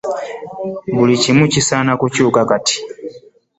[0.95, 2.77] Buli kimu kisaana kukyuka kati.